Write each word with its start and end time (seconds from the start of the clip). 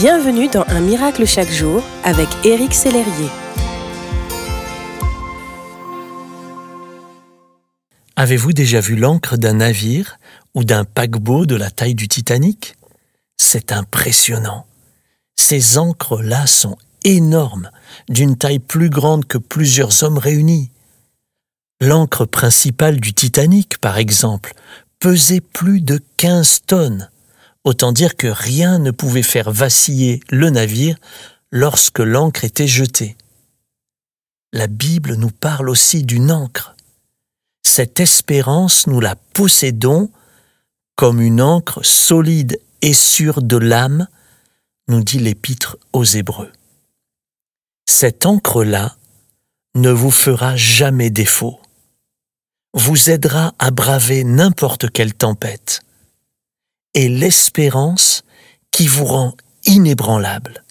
Bienvenue 0.00 0.48
dans 0.48 0.64
Un 0.68 0.80
miracle 0.80 1.26
chaque 1.26 1.50
jour 1.50 1.84
avec 2.04 2.26
Éric 2.42 2.72
Sellerier. 2.72 3.28
Avez-vous 8.16 8.54
déjà 8.54 8.80
vu 8.80 8.96
l'encre 8.96 9.36
d'un 9.36 9.52
navire 9.52 10.18
ou 10.54 10.64
d'un 10.64 10.86
paquebot 10.86 11.44
de 11.44 11.54
la 11.54 11.70
taille 11.70 11.94
du 11.94 12.08
Titanic? 12.08 12.76
C'est 13.36 13.72
impressionnant. 13.72 14.64
Ces 15.36 15.76
encres-là 15.76 16.46
sont 16.46 16.78
énormes, 17.04 17.70
d'une 18.08 18.38
taille 18.38 18.58
plus 18.58 18.88
grande 18.88 19.26
que 19.26 19.36
plusieurs 19.36 20.02
hommes 20.02 20.16
réunis. 20.16 20.70
L'encre 21.82 22.24
principale 22.24 23.00
du 23.00 23.12
Titanic, 23.12 23.76
par 23.76 23.98
exemple, 23.98 24.54
pesait 24.98 25.42
plus 25.42 25.82
de 25.82 26.00
15 26.16 26.62
tonnes. 26.66 27.09
Autant 27.64 27.92
dire 27.92 28.16
que 28.16 28.26
rien 28.26 28.78
ne 28.78 28.90
pouvait 28.90 29.22
faire 29.22 29.50
vaciller 29.50 30.20
le 30.30 30.50
navire 30.50 30.96
lorsque 31.50 31.98
l'encre 31.98 32.44
était 32.44 32.66
jetée. 32.66 33.16
La 34.52 34.66
Bible 34.66 35.14
nous 35.14 35.30
parle 35.30 35.68
aussi 35.68 36.02
d'une 36.02 36.32
encre. 36.32 36.74
Cette 37.62 38.00
espérance, 38.00 38.86
nous 38.86 39.00
la 39.00 39.14
possédons 39.14 40.10
comme 40.96 41.20
une 41.20 41.40
encre 41.40 41.84
solide 41.84 42.60
et 42.82 42.94
sûre 42.94 43.42
de 43.42 43.56
l'âme, 43.56 44.08
nous 44.88 45.04
dit 45.04 45.18
l'épître 45.18 45.76
aux 45.92 46.04
Hébreux. 46.04 46.50
Cette 47.86 48.26
encre-là 48.26 48.96
ne 49.74 49.90
vous 49.90 50.10
fera 50.10 50.56
jamais 50.56 51.10
défaut 51.10 51.60
vous 52.74 53.10
aidera 53.10 53.54
à 53.58 53.70
braver 53.70 54.24
n'importe 54.24 54.90
quelle 54.90 55.14
tempête, 55.14 55.82
et 56.94 57.08
l'espérance 57.08 58.24
qui 58.70 58.86
vous 58.86 59.04
rend 59.04 59.36
inébranlable 59.64 60.64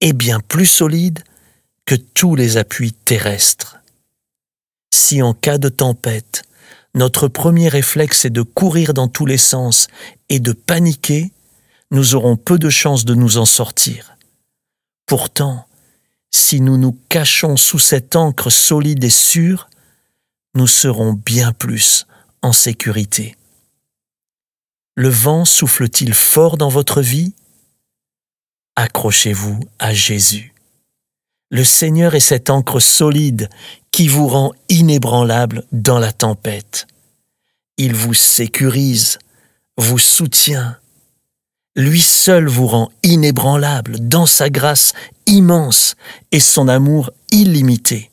est 0.00 0.12
bien 0.12 0.40
plus 0.40 0.66
solide 0.66 1.20
que 1.84 1.94
tous 1.94 2.34
les 2.34 2.56
appuis 2.56 2.92
terrestres. 2.92 3.78
Si 4.92 5.22
en 5.22 5.34
cas 5.34 5.58
de 5.58 5.68
tempête, 5.68 6.42
notre 6.94 7.28
premier 7.28 7.68
réflexe 7.68 8.24
est 8.24 8.30
de 8.30 8.42
courir 8.42 8.94
dans 8.94 9.08
tous 9.08 9.26
les 9.26 9.38
sens 9.38 9.88
et 10.28 10.40
de 10.40 10.52
paniquer, 10.52 11.32
nous 11.90 12.14
aurons 12.14 12.36
peu 12.36 12.58
de 12.58 12.70
chances 12.70 13.04
de 13.04 13.14
nous 13.14 13.38
en 13.38 13.44
sortir. 13.44 14.16
Pourtant, 15.06 15.66
si 16.30 16.60
nous 16.60 16.76
nous 16.76 16.98
cachons 17.08 17.56
sous 17.56 17.78
cette 17.78 18.16
encre 18.16 18.50
solide 18.50 19.04
et 19.04 19.10
sûre, 19.10 19.68
nous 20.54 20.66
serons 20.66 21.12
bien 21.12 21.52
plus 21.52 22.06
en 22.42 22.52
sécurité. 22.52 23.36
Le 24.96 25.08
vent 25.08 25.44
souffle-t-il 25.44 26.12
fort 26.12 26.56
dans 26.56 26.68
votre 26.68 27.00
vie? 27.00 27.34
Accrochez-vous 28.74 29.60
à 29.78 29.94
Jésus. 29.94 30.52
Le 31.50 31.62
Seigneur 31.62 32.16
est 32.16 32.20
cette 32.20 32.50
encre 32.50 32.80
solide 32.80 33.48
qui 33.92 34.08
vous 34.08 34.26
rend 34.26 34.52
inébranlable 34.68 35.64
dans 35.70 36.00
la 36.00 36.12
tempête. 36.12 36.88
Il 37.76 37.94
vous 37.94 38.14
sécurise, 38.14 39.18
vous 39.76 39.98
soutient. 39.98 40.76
Lui 41.76 42.00
seul 42.00 42.48
vous 42.48 42.66
rend 42.66 42.90
inébranlable 43.04 44.08
dans 44.08 44.26
sa 44.26 44.50
grâce 44.50 44.94
immense 45.26 45.94
et 46.32 46.40
son 46.40 46.66
amour 46.66 47.12
illimité 47.30 48.10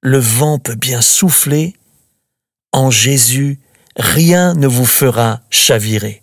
le 0.00 0.18
vent 0.18 0.58
peut 0.58 0.74
bien 0.74 1.00
souffler, 1.00 1.74
en 2.72 2.90
Jésus, 2.90 3.58
rien 3.98 4.54
ne 4.54 4.66
vous 4.66 4.86
fera 4.86 5.42
chavirer. 5.50 6.22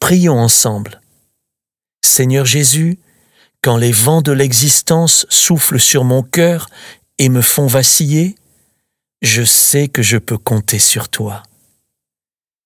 Prions 0.00 0.38
ensemble. 0.38 1.00
Seigneur 2.04 2.46
Jésus, 2.46 2.98
quand 3.62 3.76
les 3.76 3.92
vents 3.92 4.22
de 4.22 4.32
l'existence 4.32 5.26
soufflent 5.28 5.80
sur 5.80 6.04
mon 6.04 6.22
cœur 6.22 6.68
et 7.18 7.28
me 7.28 7.42
font 7.42 7.66
vaciller, 7.66 8.36
je 9.22 9.42
sais 9.42 9.88
que 9.88 10.02
je 10.02 10.16
peux 10.16 10.38
compter 10.38 10.78
sur 10.78 11.08
toi. 11.08 11.42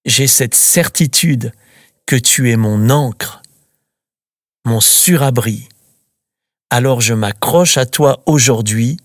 J'ai 0.04 0.26
cette 0.26 0.54
certitude 0.54 1.52
que 2.06 2.16
tu 2.16 2.50
es 2.50 2.56
mon 2.56 2.90
ancre, 2.90 3.42
mon 4.64 4.80
surabri. 4.80 5.68
Alors 6.70 7.00
je 7.00 7.14
m'accroche 7.14 7.76
à 7.76 7.86
toi 7.86 8.22
aujourd'hui 8.26 8.96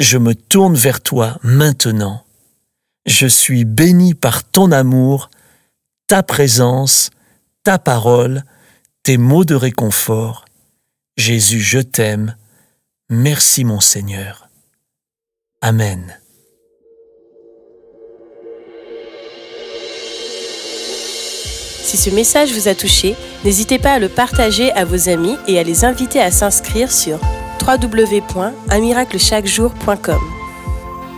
je 0.00 0.16
me 0.16 0.34
tourne 0.34 0.74
vers 0.74 1.02
toi 1.02 1.38
maintenant. 1.42 2.24
Je 3.10 3.26
suis 3.26 3.64
béni 3.64 4.14
par 4.14 4.44
ton 4.44 4.70
amour, 4.70 5.30
ta 6.06 6.22
présence, 6.22 7.10
ta 7.64 7.76
parole, 7.76 8.44
tes 9.02 9.18
mots 9.18 9.44
de 9.44 9.56
réconfort. 9.56 10.44
Jésus, 11.16 11.58
je 11.58 11.80
t'aime. 11.80 12.36
Merci 13.08 13.64
mon 13.64 13.80
Seigneur. 13.80 14.48
Amen. 15.60 16.16
Si 21.82 21.96
ce 21.96 22.10
message 22.10 22.52
vous 22.52 22.68
a 22.68 22.76
touché, 22.76 23.16
n'hésitez 23.44 23.80
pas 23.80 23.94
à 23.94 23.98
le 23.98 24.08
partager 24.08 24.70
à 24.74 24.84
vos 24.84 25.08
amis 25.08 25.34
et 25.48 25.58
à 25.58 25.64
les 25.64 25.84
inviter 25.84 26.20
à 26.20 26.30
s'inscrire 26.30 26.92
sur 26.92 27.18
www.unmiraclechaquejour.com. 27.66 30.39